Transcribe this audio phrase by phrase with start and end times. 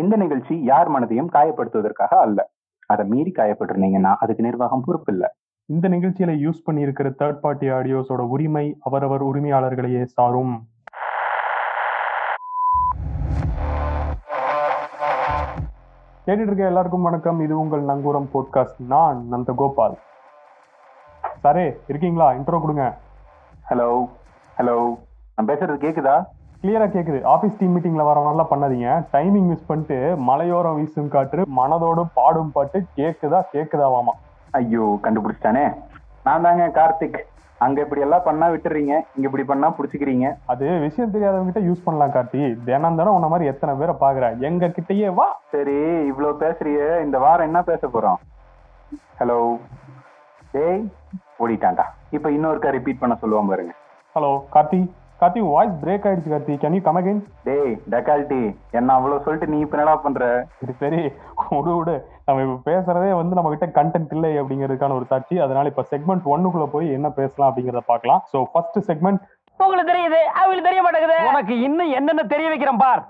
[0.00, 2.50] இந்த நிகழ்ச்சி யார் மனதையும் காயப்படுத்துவதற்காக அல்ல.
[2.86, 5.24] அதை மீறி காயப்பட்டிருந்தீங்கன்னா அதுக்கு நிர்வாகம் பொறுப்பு இல்ல.
[5.68, 10.54] இந்த நிகழ்ச்சியில யூஸ் பண்ணியிருக்கிற தேர்ட் பார்ட்டி ஆடியோஸோட உரிமை அவரவர் உரிமையாளர்களையே சாரும்.
[16.26, 17.40] கேட்டுட்டு இருக்க எல்லாருக்கும் வணக்கம்.
[17.40, 19.98] இது உங்கள் நங்கூரம் போட்காஸ்ட் நான் நந்த கோபால்
[21.42, 22.32] சாரே இருக்கீங்களா?
[22.32, 22.98] இன்ட்ரோ கொடுங்க.
[23.70, 23.90] ஹலோ
[24.58, 24.76] ஹலோ
[25.36, 26.16] நான் பேசுறது கேக்குதா?
[26.62, 27.20] கிளியரா கேக்குது.
[27.34, 28.88] ஆபீஸ் டீம் மீட்டிங்ல வரவனெல்லாம் பண்ணாதீங்க.
[29.14, 29.96] டைமிங் மிஸ் பண்ணிட்டு
[30.28, 34.14] மலையோரம் வீசும் காற்று மனதோடு பாடும் பாட்டு கேக்குதா கேக்குதாவாமா?
[34.58, 35.64] ஐயோ கண்டுபிடிச்சிட்டானே.
[36.26, 37.18] நான் தாங்க கார்த்திக்.
[37.64, 38.92] அங்க இப்படி எல்லாம் பண்ணா விட்டுறீங்க.
[39.16, 40.28] இங்க இப்படி பண்ணா புடிச்சுக்கிறீங்க.
[40.52, 42.40] அது விஷயம் தெரியாதவங்க கிட்ட யூஸ் பண்ணலாம் கார்த்தி.
[42.68, 44.38] தினம் தினம் உன்ன மாதிரி எத்தனை பேரை பாக்குற?
[44.48, 45.28] எங்க கிட்டயே வா.
[45.50, 45.78] சரி
[46.12, 46.88] இவ்வளவு பேசுறியே.
[47.06, 48.18] இந்த வாரம் என்ன பேச போறோம்?
[49.20, 49.40] ஹலோ
[50.56, 50.82] டேய்
[51.42, 51.86] ஓடிட்டான்டா.
[52.10, 53.74] இப்ப இன்னொருக்கா ரிப்பீட் பண்ண சொல்லுவான் பாருங்க.
[54.16, 54.82] Hello Karthi.
[55.22, 56.54] Karthi voice break ஆயிடுச்சு Karthi.
[56.62, 58.40] Can you come again டேய் டெக்கால்ட்டி
[58.78, 60.30] என்ன அவ்வளவு சொல்லிட்டு நீ இப்ப என்னடா பண்ற?
[60.60, 61.02] சரி சரி.
[61.52, 61.94] விடு விடு.
[62.26, 65.38] நம்ம இப்ப பேசுறதே வந்து நம்ம கிட்ட கண்டென்ட் இல்லை அப்படிங்கிறதுக்கான ஒரு சாட்சி.
[65.46, 68.22] அதனால இப்ப செக்மெண்ட் ஒன்னுக்குள்ள போய் என்ன பேசலாம் அப்படிங்கறத பார்க்கலாம்.
[68.32, 69.22] சோ ஃபர்ஸ்ட் செக்மெண்ட்
[69.60, 71.18] உங்களுக்கு தெரியுது அவங்களுக்கு தெரிய மாட்டேங்குது.
[71.30, 73.02] உனக்கு இன்னும் என்னென்ன தெரிய வைக்கிறேன் பார்.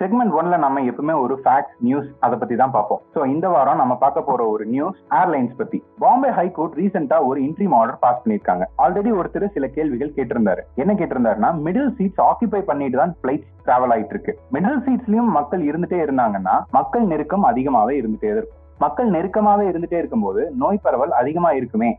[0.00, 3.00] செக்மெண்ட் ஒன்ல நம்ம எப்பவுமே ஒரு ஃபேக்ட் நியூஸ் அதை பத்தி தான் பார்ப்போம்.
[3.14, 5.78] சோ இந்த வாரம் நம்ம பார்க்க போற ஒரு நியூஸ் ஏர்லைன்ஸ் பத்தி.
[6.04, 10.64] பாம்பே ஹைகோர்ட் ரீசெண்டா ஒரு இன்ட்ரீம் ஆர்டர் பாஸ் பண்ணிருக்காங்க ஆல்ரெடி ஒருத்தர் சில கேள்விகள் கேட்டிருந்தாரு.
[10.82, 16.00] என்ன கேட்டிருந்தாருன்னா மிடில் சீட்ஸ் ஆக்கிபை பண்ணிட்டு தான் பிளைட்ஸ் டிராவல் ஆயிட்டு இருக்கு மிடில் சீட்ஸ்லயும் மக்கள் இருந்துட்டே
[16.06, 18.56] இருந்தாங்கன்னா மக்கள் நெருக்கம் அதிகமாவே இருந்துட்டே இருக்கும்.
[18.84, 21.90] மக்கள் நெருக்கமாவே இருந்துட்டே இருக்கும்போது நோய் பரவல் அதிகமா இருக்குமே.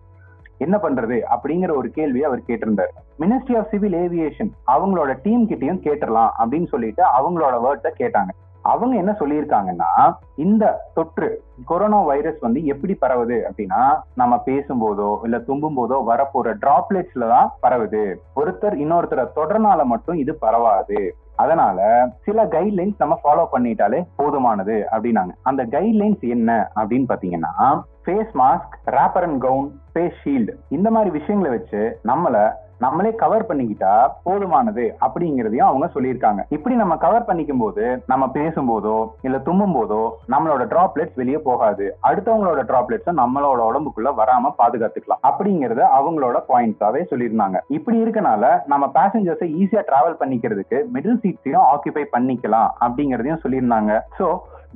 [0.59, 2.93] என்ன பண்றது அப்படிங்கிற ஒரு கேள்வியை அவர் கேட்டிருந்தார்.
[3.19, 8.33] மினிஸ்ட்ரி ஆஃப் சிவில் ஏவியேஷன் அவங்களோட டீம் கிட்டயும் கேட்டுடலாம் அப்படின்னு சொல்லிட்டு அவங்களோட வேர்ட்ஸை கேட்டாங்க.
[8.61, 13.81] அவங்க என்ன சொல்லியிருக்காங்கன்னா இந்த தொற்று கொரோனா வைரஸ் வந்து எப்படி பரவுது அப்படின்னா
[14.15, 18.15] நம்ம பேசும்போதோ இல்ல தும்பும் போதோ வரப்போற டிராப்லெட்ஸ்ல தான் பரவுது.
[18.35, 21.15] ஒருத்தர் இன்னொருத்தரை தொடர்னால மட்டும் இது பரவாது.
[21.35, 25.33] அதனால சில கைட்லைன்ஸ் நம்ம ஃபாலோ பண்ணிட்டாலே போதுமானது அப்படின்னாங்க.
[25.41, 31.57] அந்த கைட்லைன்ஸ் என்ன அப்படின்னு பாத்தீங்கன்னா face mask wrapper and gown face shield இந்த மாதிரி விஷயங்களை
[31.57, 32.51] வச்சு நம்மள
[32.83, 33.93] நம்மளே கவர் பண்ணிக்கிட்டா
[34.25, 36.41] போதுமானது அப்படிங்கிறதையும் அவங்க சொல்லியிருக்காங்க.
[36.57, 38.97] இப்படி நம்ம கவர் பண்ணிக்கும் போது நம்ம பேசும்போதோ
[39.27, 40.01] இல்ல தும்மும் போதோ
[40.33, 41.87] நம்மளோட டிராப்லெட்ஸ் வெளியே போகாது.
[42.09, 45.23] அடுத்தவங்களோட டிராப்லெட்ஸும் நம்மளோட உடம்புக்குள்ள வராம பாதுகாத்துக்கலாம்.
[45.29, 47.59] அப்படிங்கறத அவங்களோட பாயிண்ட்ஸாவே சொல்லியிருந்தாங்க.
[47.77, 53.93] இப்படி இருக்கனால நம்ம பேசஞ்சர்ஸை ஈஸியா டிராவல் பண்ணிக்கிறதுக்கு மிடில் சீட்ஸையும் ஆக்கிபை பண்ணிக்கலாம் அப்படிங்கறதையும் சொல்லியிருந்தாங்க.
[54.19, 54.27] சோ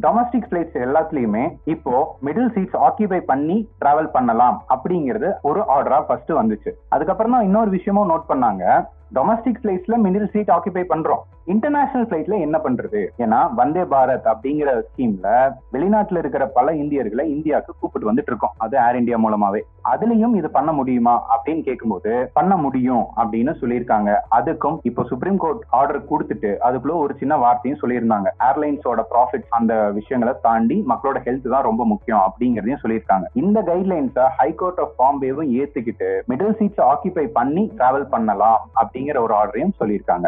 [0.02, 6.72] டொமஸ்டிக் பிளைட்ஸ் எல்லாத்துலயுமே இப்போ மிடில் சீட்ஸ் ஆக்கிபை பண்ணி டிராவல் பண்ணலாம் அப்படிங்கிறது ஒரு ஆர்டரா ஃபர்ஸ்ட் வந்துச்சு.
[6.90, 8.86] அதுக்கப்புறம் தான் இன்னொரு விஷயமும் நோட் பண்ணாங்க.
[9.16, 11.24] டொமஸ்டிக் ஃபிளைட்ஸ்ல மிடில் சீட் ஆக்கிபை பண்றோம்.
[11.46, 13.08] இன்டர்நேஷனல் ஃபிளைட்ல என்ன பண்றது?
[13.18, 18.96] ஏன்னா வந்தே பாரத் அப்படிங்கிற ஸ்கீம்ல வெளிநாட்டுல இருக்கிற பல இந்தியர்களை இந்தியாவுக்கு கூப்பிட்டு வந்துட்டு இருக்கோம் அது ஏர்
[18.96, 19.62] இந்தியா மூலமாவே.
[19.92, 21.24] அதுலயும் இது பண்ண முடியுமா?
[21.36, 24.16] அப்படின்னு கேட்கும்போது பண்ண முடியும் அப்படின்னு சொல்லியிருக்காங்க.
[24.32, 28.30] அதுக்கும் இப்போ சுப்ரீம் கோர்ட் ஆர்டர் கொடுத்துட்டு அதுக்குள்ள ஒரு சின்ன வார்த்தையும் சொல்லியிருந்தாங்க.
[28.40, 33.24] ஏர்லைன்ஸோட ப்ராஃபிட் அந்த விஷயங்களை தாண்டி மக்களோட ஹெல்த் தான் ரொம்ப முக்கியம் அப்படிங்கறதையும் சொல்லியிருக்காங்க.
[33.34, 38.70] இந்த கைட்லைன்ஸை ஹைகோர்ட் ஆஃப் பாம்பேவும் ஏத்துக்கிட்டு மிடில் சீட்ஸ் ஆக்கிபை பண்ணி டிராவல் பண்ணலாம்
[39.04, 40.26] அப்படிங்கிற ஒரு ஆர்டரையும் சொல்லியிருக்காங்க.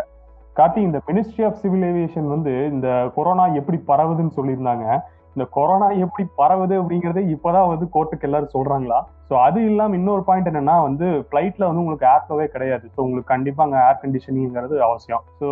[0.55, 4.99] கார்த்தி இந்த மினிஸ்ட்ரி ஆஃப் சிவில் ஏவியேஷன் வந்து இந்த கொரோனா எப்படி பரவுதுன்னு சொல்லியிருந்தாங்க.
[5.27, 8.99] இந்த கொரோனா எப்படி பரவுது அப்படிங்கறத இப்பதான் வந்து கோர்ட்டுக்கு எல்லாரும் சொல்றாங்களா?
[9.29, 12.85] ஸோ அது இல்லாமல் இன்னொரு பாயிண்ட் என்னன்னா வந்து ஃப்ளைட்டில் வந்து உங்களுக்கு ஏர்ஃப்ளோவே கிடையாது.
[12.95, 15.23] ஸோ உங்களுக்கு கண்டிப்பாக அங்கே ஏர் கண்டிஷனிங்கிறது அவசியம்.
[15.41, 15.47] ஸோ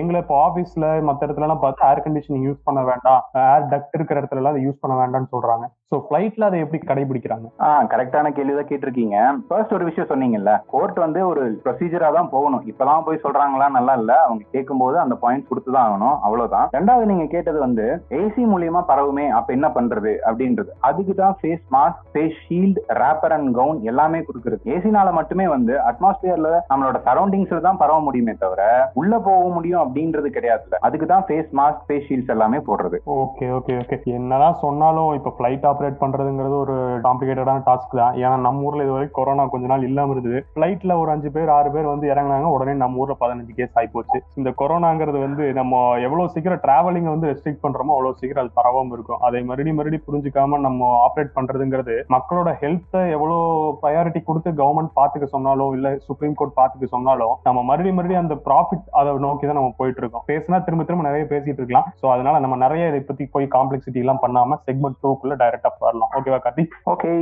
[0.00, 3.20] எங்களை இப்போ ஆஃபீஸில் மற்ற இடத்துலலாம் பார்த்து ஏர் கண்டிஷனிங் யூஸ் பண்ண வேண்டாம்.
[3.54, 5.66] ஏர் டக்ட் இருக்கிற இடத்துலலாம் அதை யூஸ் பண்ண வேண்டாம்னு சொல்றாங்க.
[5.90, 7.46] ஸோ ஃப்ளைட்டில் அதை எப்படி கடைபிடிக்கிறாங்க?
[7.66, 9.18] ஆ கரெக்டான கேள்வி தான் கேட்டிருக்கீங்க.
[9.48, 12.64] ஃபர்ஸ்ட் ஒரு விஷயம் சொன்னீங்கல்ல கோர்ட் வந்து ஒரு ப்ரொசீஜராக தான் போகணும்.
[12.70, 14.16] இப்பெல்லாம் போய் சொல்றாங்களா நல்லா இல்லை.
[14.26, 16.16] அவங்க கேட்கும்போது அந்த பாயிண்ட் கொடுத்து தான் ஆகணும்.
[16.26, 17.86] அவ்வளோதான் ரெண்டாவது நீங்க கேட்டது வந்து
[18.20, 20.70] ஏசி மூலியமா பரவுமே அப்போ என்ன பண்றது அப்படின்றது.
[20.90, 24.60] அதுக்கு தான் face mask face shield wrap wrapper and gown எல்லாமே கொடுக்குறது.
[24.74, 28.62] ஏசினால மட்டுமே வந்து அட்மாஸ்பியர்ல நம்மளோட சரௌண்டிங்ஸ்ல தான் பரவ முடியுமே தவிர
[29.00, 30.78] உள்ள போக முடியும் அப்படின்றது கிடையாதுல்ல.
[30.86, 32.98] அதுக்கு தான் ஃபேஸ் மாஸ்க் ஃபேஸ் ஷீல்ட்ஸ் எல்லாமே போடுறது.
[33.22, 38.14] ஓகே ஓகே ஓகே என்னதான் சொன்னாலும் இப்போ ஃபிளைட் ஆப்ரேட் பண்றதுங்கிறது ஒரு காம்ப்ளிகேட்டடான டாஸ்க் தான்.
[38.22, 40.40] ஏன்னா நம்ம ஊர்ல இது வரைக்கும் கொரோனா கொஞ்ச நாள் இல்லாம இருந்தது.
[40.54, 42.50] ஃபிளைட்ல ஒரு அஞ்சு பேர் ஆறு பேர் வந்து இறங்குனாங்க.
[42.58, 44.20] உடனே நம்ம ஊர்ல பதினஞ்சு கேஸ் ஆகி போச்சு.
[44.42, 49.22] இந்த கொரோனாங்கிறது வந்து நம்ம எவ்வளவு சீக்கிரம் டிராவலிங் வந்து ரெஸ்ட்ரிக்ட் பண்றோமோ அவ்வளவு சீக்கிரம் அது பரவாம இருக்கும்.
[49.28, 55.72] அதை மறுபடியும் மறுபடியும் புரிஞ்சுக்காம நம்ம ஆப்ரேட் பண்றதுங்கிறது மக்களோட ஹெல்த்தை எவ்வளவு ப்ரையாரிட்டி கொடுத்து கவர்மெண்ட் பாத்துக்க சொன்னாலும்
[55.76, 60.02] இல்ல சுப்ரீம் கோர்ட் பாத்துக்க சொன்னாலும் நம்ம மறுபடியும் மறுபடியும் அந்த ப்ராஃபிட் அதை நோக்கி தான் நம்ம போயிட்டு
[60.02, 60.24] இருக்கோம்.
[60.30, 61.88] பேசினா திரும்ப திரும்ப நிறைய பேசிட்டு இருக்கலாம்.
[62.00, 66.12] சோ அதனால நம்ம நிறைய இதை பத்தி போய் காம்ப்ளெக்சிட்டி எல்லாம் பண்ணாம செக்மெண்ட் டூக்குள்ள டைரக்டா வரலாம்.
[66.18, 66.66] ஓகேவா கார்த்தி?
[66.94, 67.12] ஓகே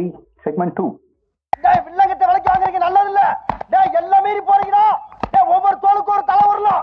[0.46, 0.86] செக்மெண்ட் டூ
[1.64, 3.22] டேய் வில்லங்கத்தை விலைக்கு வாங்குறீங்க நல்லது இல்ல.
[3.74, 4.86] டேய் எல்லாம் மீறி போறீங்கடா.
[5.34, 6.82] டேய் ஒவ்வொரு தோலுக்கும் ஒரு தலை வரலாம்.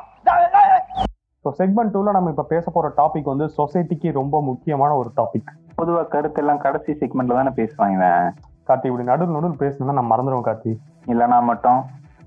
[1.46, 5.50] ஸோ செக்மெண்ட் டூல நம்ம இப்ப பேச போற டாபிக் வந்து சொசைட்டிக்கு ரொம்ப முக்கியமான ஒரு டாபிக்
[5.80, 8.06] பொதுவா கருத்தெல்லாம் கடைசி செக்மெண்ட்ல தானே பேசுவாங்க.
[8.68, 10.74] கார்த்தி இப்படி நடுவில் நடுவில் பேசணும்னா நான் மறந்துடுவேன் கார்த்தி.
[11.12, 11.82] இல்லைன்னா மட்டும்.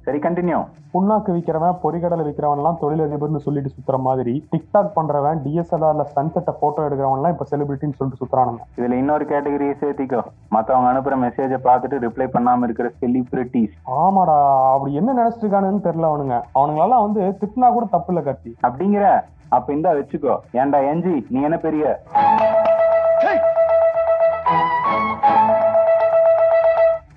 [0.06, 0.58] சரி கண்டினியூ
[0.92, 7.46] புண்ணாக்கு விற்கிறவன் பொறிகடலை விற்கிறவன்லாம் தொழிலதிபர்னு சொல்லிட்டு சுத்துற மாதிரி டிக்டாக் பண்றவன் டிஎஸ்எல்ஆர்ல சன்செட்டை போட்டோ எடுக்கிறவன்லாம் இப்ப
[7.50, 8.60] செலிபிரிட்டின்னு சொல்லிட்டு சுத்துறானுங்க.
[8.78, 10.20] இதுல இன்னொரு கேட்டகரியை சேர்த்திக்கோ.
[10.48, 14.38] மத்தவங்க அனுப்புற மெசேஜை பார்த்துட்டு ரிப்ளை பண்ணாம இருக்கிற செலிபிரிட்டிஸ் ஆமாடா
[14.74, 16.38] அப்படி என்ன நினைச்சிட்டு இருக்கானுன்னு தெரியல அவனுங்க.
[16.54, 18.52] அவனுங்களெல்லாம் வந்து திட்டினா கூட தப்பு இல்ல கார்த்தி.
[18.62, 20.36] அப்படிங்கிற அப்ப இந்தா வச்சுக்கோ.
[20.52, 21.84] ஏன்டா என்ஜி நீ என்ன பெரிய?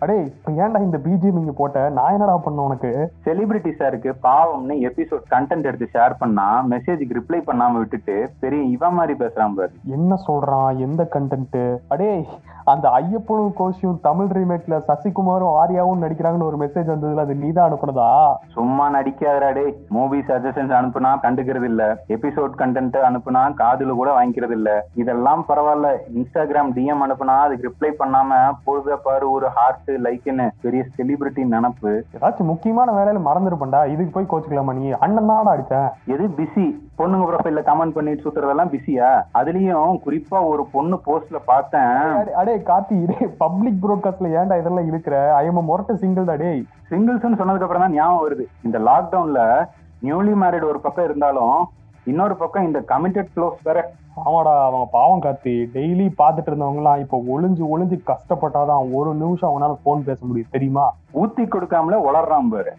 [0.10, 1.90] அடே இப்ப ஏன்டா இந்த பிஜிஎம் இங்க போட்ட?
[1.90, 3.12] நான் என்னடா பண்ண உனக்கு?
[3.26, 9.56] செலிபிரிட்டிஸாருக்கு பாவம்னு எபிசோட் கண்டென்ட் எடுத்து ஷேர் பண்ணா மெசேஜுக்கு ரிப்ளை பண்ணாம விட்டுட்டு பெரிய இவன் மாதிரி பேசுறான்
[9.56, 9.72] பாரு.
[9.86, 10.78] என்ன சொல்றான்?
[10.78, 12.28] எந்த கண்டென்ட் அடே
[12.66, 18.10] அந்த ஐயப்பனும் கோஷியும் தமிழ் ரீமேக்ல சசிகுமாரும் ஆர்யாவும் நடிக்கிறாங்கன்னு ஒரு மெசேஜ் வந்ததுல அது நீதான் அனுப்புனதா?
[18.48, 19.76] சும்மா நடிக்காதடா டேய்.
[19.90, 22.04] மூவி சஜஷன்ஸ் அனுப்புனா கண்டுக்கிறது இல்ல.
[22.08, 24.86] எபிசோட் கண்டென்ட் அனுப்புனா காதுல கூட வாங்கிக்கிறது இல்ல.
[24.96, 25.92] இதெல்லாம் பரவாயில்ல.
[26.20, 32.02] இன்ஸ்டாகிராம் டிஎம் அனுப்புனா அதுக்கு ரிப்ளை பண்ணாம பொழுத பாரு ஒரு ஹார்ட் லைக்னு பெரிய செலிபிரிட்டி நினப்பு.
[32.22, 33.88] ஏதாச்சும் முக்கியமான வேலையில மறந்துருப்பேன்டா.
[33.88, 34.92] இதுக்கு போய் கோச்சுக்கலாமா நீ?
[34.92, 41.00] அண்ணன் தானடா அடிச்ச எது பிஸி பொண்ணுங்க ப்ரொஃபைல்ல கமெண்ட் பண்ணிட்டு சுத்துறதெல்லாம் பிஸியா அதுலயும் குறிப்பா ஒரு பொண்ணு
[41.06, 41.82] போஸ்ட்ல பார்த்தேன்.
[41.82, 45.32] அடே- கார்த்தி இதே பப்ளிக் ப்ரோட்காஸ்ட்ல ஏன்டா இதெல்லாம் இழுக்கிற?
[45.42, 46.66] ஐஎம் மொரட்ட சிங்கிள் டேய்.
[46.90, 48.46] சிங்கிள்ஸ்னு சொன்னதுக்கு அப்புறம் தான் ஞாபகம் வருது.
[48.62, 49.68] இந்த லாக்டவுன்ல
[50.04, 51.70] நியூலி மேரிட் ஒரு பக்கம் இருந்தாலும்
[52.10, 53.80] இன்னொரு பக்கம் இந்த கமிட்டட் க்ளோஸ் வேற
[54.16, 55.56] ஆமாடா அவங்க பாவம் கார்த்தி.
[55.76, 60.86] டெய்லி பார்த்துட்டு இருந்தவங்கலாம் இப்போ ஒளிஞ்சு ஒளிஞ்சு கஷ்டப்பட்டாதான் ஒரு நிமிஷம் அவனால ஃபோன் பேச முடியும் தெரியுமா?
[61.14, 62.74] ஊத்தி கொடுக்காமல உளறான் பாரு.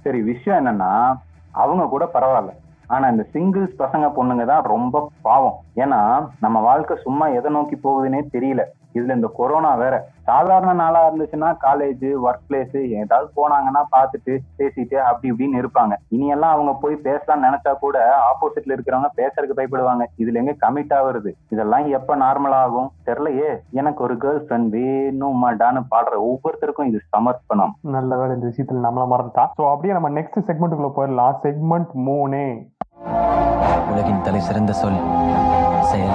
[0.00, 0.92] சரி விஷயம் என்னன்னா
[1.50, 2.52] அவங்க கூட பரவாயில்ல.
[2.86, 5.58] ஆனா இந்த சிங்கிள்ஸ் பசங்க பொண்ணுங்க தான் ரொம்ப பாவம்.
[5.76, 6.00] ஏன்னா
[6.40, 8.62] நம்ம வாழ்க்கை சும்மா எதை நோக்கி போகுதுன்னே தெரியல.
[8.94, 9.94] இதுல இந்த கொரோனா வேற.
[10.30, 15.94] சாதாரண நாளா இருந்துச்சுன்னா காலேஜ் ஒர்க் பிளேஸ் ஏதாவது போனாங்கன்னா பார்த்துட்டு பேசிட்டு அப்படி இப்படின்னு இருப்பாங்க.
[16.08, 17.96] இனி எல்லாம் அவங்க போய் பேசலாம்னு நினைச்சா கூட
[18.30, 20.06] ஆப்போசிட்ல இருக்கிறவங்க பேசுறதுக்கு பயப்படுவாங்க.
[20.22, 22.90] இதுல எங்க கமிட் ஆகுறது இதெல்லாம் எப்ப நார்மல் ஆகும்?
[23.08, 23.50] தெரியலையே.
[23.80, 27.74] எனக்கு ஒரு கேர்ள் ஃப்ரெண்ட் வேணுமாடான்னு பாடுற ஒவ்வொருத்தருக்கும் இது சமர்ப்பணம்.
[27.96, 31.36] நல்ல வேலை இந்த விஷயத்துல நம்மள மறந்துட்டான் ஸோ அப்படியே நம்ம நெக்ஸ்ட் செக்மெண்ட்டுக்குள்ள போயிடலாம்.
[31.46, 32.46] செக்மெண்ட் மூணே.
[33.92, 35.00] உலகின் தலை சிறந்த சொல்
[35.90, 36.14] செயல்.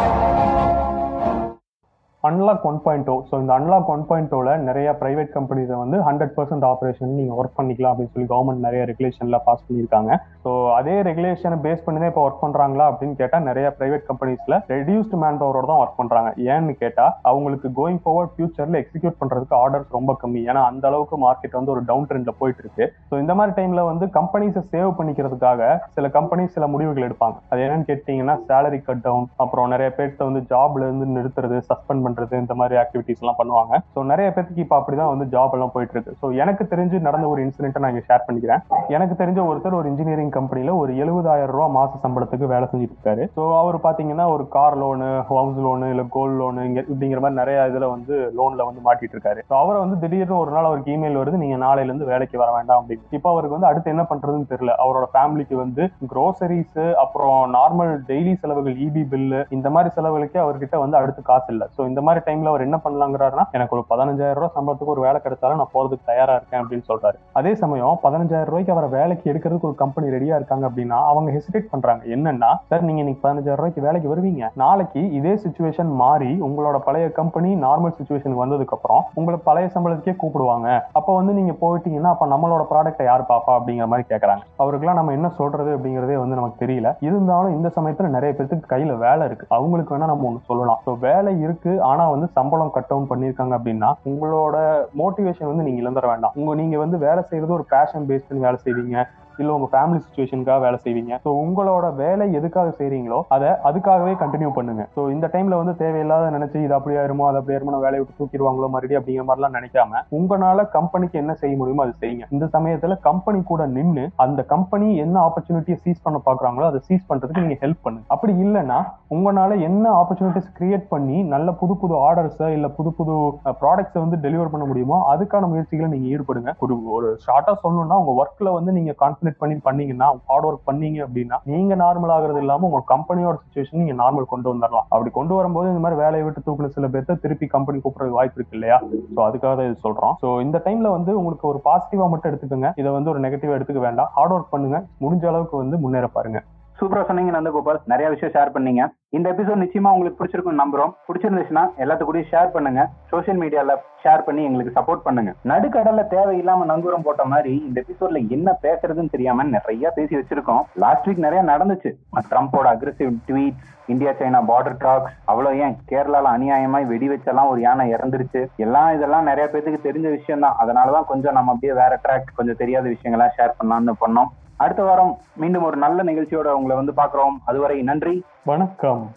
[2.28, 4.34] அன்லாக் ஒன் பாயிண்ட் ஸோ இந்த அன்லாக் ஒன் பாயிண்ட்
[4.70, 9.38] நிறைய பிரைவேட் கம்பெனிஸை வந்து ஹண்ட்ரட் பர்சன்ட் ஆப்ரேஷன் நீங்கள் ஒர்க் பண்ணிக்கலாம் அப்படின்னு சொல்லி கவர்மெண்ட் நிறைய ரெகுலேஷன்ல
[9.48, 10.12] பாஸ் பண்ணியிருக்காங்க.
[10.46, 15.16] ஸோ அதே ரெகுலேஷனை பேஸ் பண்ணி தான் இப்போ ஒர்க் பண்ணுறாங்களா அப்படின்னு கேட்டால் நிறைய பிரைவேட் கம்பெனிஸில் ரெடியூஸ்ட்
[15.24, 20.16] மேன் பவரோட தான் ஒர்க் பண்ணுறாங்க ஏன்னு கேட்டால் அவங்களுக்கு கோயிங் ஃபார்வர்ட் ஃபியூச்சரில் எக்ஸிக்யூட் பண்ணுறதுக்கு ஆர்டர்ஸ் ரொம்ப
[20.24, 20.42] கம்மி.
[20.50, 24.08] ஏன்னா அந்த அளவுக்கு மார்க்கெட் வந்து ஒரு டவுன் ட்ரெண்டில் போயிட்டு இருக்கு ஸோ இந்த மாதிரி டைமில் வந்து
[24.20, 25.62] கம்பெனிஸை சேவ் பண்ணிக்கிறதுக்காக
[25.98, 27.38] சில கம்பெனிஸ் சில முடிவுகள் எடுப்பாங்க.
[27.52, 32.16] அது என்னன்னு கேட்டிங்கன்னா சேலரி கட் டவுன் அப்புறம் நிறைய பேர்த்த வந்து ஜாப்ல இருந்து நிறுத்துறது சஸ்பெண்ட் பண்ணுறது
[32.18, 33.74] பண்றது இந்த மாதிரி ஆக்டிவிட்டிஸ் எல்லாம் பண்ணுவாங்க.
[33.96, 37.40] ஸோ நிறைய பேருக்கு இப்போ அப்படிதான் வந்து ஜாப் எல்லாம் போயிட்டு இருக்கு ஸோ எனக்கு தெரிஞ்சு நடந்த ஒரு
[37.46, 38.62] இன்சிடென்ட்டை நான் இங்கே ஷேர் பண்ணிக்கிறேன்.
[38.96, 43.24] எனக்கு தெரிஞ்ச ஒருத்தர் ஒரு இன்ஜினியரிங் கம்பெனியில ஒரு எழுபதாயிரம் ரூபா மாச சம்பளத்துக்கு வேலை செஞ்சுட்டு இருக்காரு.
[43.38, 47.68] ஸோ அவர் பாத்தீங்கன்னா ஒரு கார் லோனு ஹவுஸ் லோனு இல்ல கோல்டு லோனு இங்க இப்படிங்கிற மாதிரி நிறைய
[47.72, 49.42] இதுல வந்து லோன்ல வந்து மாட்டிட்டு இருக்காரு.
[49.50, 52.82] ஸோ அவரை வந்து திடீர்னு ஒரு நாள் அவருக்கு இமெயில் வருது நீங்க நாளையில இருந்து வேலைக்கு வர வேண்டாம்
[52.82, 53.06] அப்படின்னு.
[53.18, 54.74] இப்போ அவருக்கு வந்து அடுத்து என்ன பண்றதுன்னு தெரியல.
[54.86, 61.00] அவரோட ஃபேமிலிக்கு வந்து க்ரோசரிஸ் அப்புறம் நார்மல் டெய்லி செலவுகள் இபி பில்லு இந்த மாதிரி செலவுகளுக்கே அவர்கிட்ட வந்து
[61.02, 61.68] அடுத்து காசு இல்லை.
[61.78, 65.20] ஸோ இந்த இந்த மாதிரி டைம்ல அவர் என்ன பண்ணலாங்கிறாருன்னா எனக்கு ஒரு பதினஞ்சாயிரம் ரூபாய் சம்பளத்துக்கு ஒரு வேலை
[65.24, 67.18] கிடைச்சாலும் நான் போறதுக்கு தயாரா இருக்கேன் அப்படின்னு சொல்றாரு.
[67.40, 72.04] அதே சமயம் பதினஞ்சாயிரம் ரூபாய்க்கு அவரை வேலைக்கு எடுக்கிறதுக்கு ஒரு கம்பெனி ரெடியா இருக்காங்க அப்படின்னா அவங்க ஹெசிடேட் பண்றாங்க.
[72.16, 74.52] என்னன்னா சார் நீங்க இன்னைக்கு பதினஞ்சாயிரம் ரூபாய்க்கு வேலைக்கு வருவீங்க.
[74.64, 80.68] நாளைக்கு இதே சுச்சுவேஷன் மாறி உங்களோட பழைய கம்பெனி நார்மல் சுச்சுவேஷனுக்கு வந்ததுக்கு அப்புறம் உங்களை பழைய சம்பளத்துக்கே கூப்பிடுவாங்க.
[81.00, 83.56] அப்போ வந்து நீங்க போயிட்டீங்கன்னா அப்ப நம்மளோட ப்ராடக்ட்டை யார் பாப்பா?
[83.58, 86.92] அப்படிங்கிற மாதிரி கேட்கறாங்க அவருக்குலாம் நம்ம என்ன சொல்றது அப்படிங்கறதே வந்து நமக்கு தெரியல.
[87.08, 89.46] இருந்தாலும் இந்த சமயத்துல நிறைய பேருக்கு கையில வேலை இருக்கு.
[89.58, 90.80] அவங்களுக்கு வேணா நம்ம ஒண்ணு சொல்லலாம்.
[90.86, 94.58] ஸோ வேலை இருக்கு ஆனா வந்து சம்பளம் கட் டவுன் பண்ணிருக்காங்க அப்படின்னா உங்களோட
[95.02, 96.36] மோட்டிவேஷன் வந்து நீங்க இழந்துட வேண்டாம்.
[96.40, 98.98] உங்க நீங்க வந்து வேலை செய்யறது ஒரு பேஷன் பேஸ் பண்ணி வேலை செய்வீங்க.
[99.44, 101.14] இல்ல உங்க ஃபேமிலி சுச்சுவேஷனுக்காக வேலை செய்வீங்க.
[101.26, 104.84] ஸோ உங்களோட வேலை எதுக்காக செய்றீங்களோ அதை அதுக்காகவே கண்டினியூ பண்ணுங்க.
[104.96, 108.70] ஸோ இந்த டைம்ல வந்து தேவையில்லாத நினைச்சு இது அப்படி ஆயிருமோ அது அப்படி ஆயிருமோ வேலையை விட்டு தூக்கிடுவாங்களோ
[108.76, 112.26] மறுபடியும் அப்படிங்கிற மாதிரிலாம் நினைக்காம உங்களால கம்பெனிக்கு என்ன செய்ய முடியுமோ அது செய்யுங்க.
[112.36, 117.46] இந்த சமயத்துல கம்பெனி கூட நின்று அந்த கம்பெனி என்ன ஆப்பர்ச்சுனிட்டியை சீஸ் பண்ண பாக்குறாங்களோ அதை சீஸ் பண்றதுக்கு
[117.46, 118.06] நீங்க ஹெல்ப் பண்ணுங்க.
[118.16, 118.80] அப்படி இல்லைன்னா
[119.16, 123.14] உங்களால என்ன ஆப்பர்ச்சுனிட்டிஸ் கிரியேட் பண்ணி நல்ல புது புது ஆர்டர்ஸை இல்ல புது புது
[123.62, 126.52] ப்ராடக்ட்ஸை வந்து டெலிவர் பண்ண முடியுமோ அதுக்கான முயற்சிகளை நீங்க ஈடுபடுங்க.
[126.66, 128.92] ஒரு ஒரு ஷார்ட்டா சொல்லணும்னா உங்க ஒர்க்ல வந்து நீங்க
[129.28, 133.96] கான்சன்ட்ரேட் பண்ணி பண்ணீங்கன்னா ஹார்ட் ஒர்க் பண்ணீங்க அப்படின்னா நீங்க நார்மல் ஆகுறது இல்லாம உங்க கம்பெனியோட சுச்சுவேஷன் நீங்க
[134.02, 137.80] நார்மல் கொண்டு வந்துடலாம் அப்படி கொண்டு வரும்போது இந்த மாதிரி வேலையை விட்டு தூக்குன சில பேர்த்த திருப்பி கம்பெனி
[137.86, 138.78] கூப்பிடுறது வாய்ப்பு இருக்கு இல்லையா?
[139.16, 140.16] ஸோ அதுக்காக தான் இது சொல்றோம்.
[140.24, 142.72] ஸோ இந்த டைம்ல வந்து உங்களுக்கு ஒரு பாசிட்டிவா மட்டும் எடுத்துக்கோங்க.
[142.82, 144.12] இதை வந்து ஒரு நெகட்டிவா எடுத்துக்க வேண்டாம்.
[144.18, 144.80] ஹார்ட் ஒர்க் பண்ணுங்க.
[145.06, 146.42] முடிஞ்ச அளவுக்கு வந்து முன்னேற பாருங்க.
[146.80, 147.80] சூப்பரா சொன்னீங்க நந்தகோபால்.
[147.92, 148.82] நிறைய விஷயம் ஷேர் பண்ணீங்க.
[149.18, 150.92] இந்த எபிசோட் நிச்சயமா உங்களுக்கு பிடிச்சிருக்கும் நம்புறோம்.
[151.08, 152.82] பிடிச்சிருந்துச்சுன்னா எல்லாத்துக்கூடயும் ஷேர் பண்ணுங்க.
[153.12, 155.32] சோஷியல் மீடியால ஷேர் பண்ணி எங்களுக்கு சப்போர்ட் பண்ணுங்க.
[155.52, 160.64] நடுக்கடல்ல தேவையில்லாம நங்கூரம் போட்ட மாதிரி இந்த எபிசோட்ல என்ன பேசுறதுன்னு தெரியாம நிறைய பேசி வச்சிருக்கோம்.
[160.86, 161.92] லாஸ்ட் வீக் நிறைய நடந்துச்சு.
[162.32, 163.60] ட்ரம்போட aggressive tweet
[163.94, 165.76] India China border talks அவ்வளோ ஏன்?
[165.92, 168.42] கேரளால அநியாயமாய் வெடி வச்செல்லாம் ஒரு யானை இறந்துருச்சு.
[168.66, 172.86] எல்லாம் இதெல்லாம் நிறைய பேத்துக்கு தெரிஞ்ச விஷயம் தான் அதனாலதான் கொஞ்சம் நம்ம அப்படியே வேற ட்ராக் கொஞ்சம் தெரியாத
[172.96, 174.32] விஷயங்கள்லாம் ஷேர் பண்ணலாம்னு பண்ணோம்.
[174.58, 178.24] அடுத்த வாரம் மீண்டும் ஒரு நல்ல நிகழ்ச்சியோட உங்களை வந்து பாக்குறோம் அதுவரை நன்றி.
[178.44, 179.12] வணக்கம்.